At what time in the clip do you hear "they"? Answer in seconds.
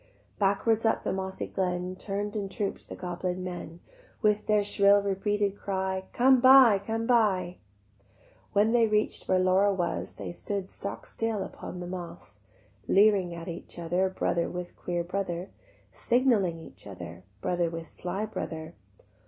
8.71-8.87, 10.13-10.31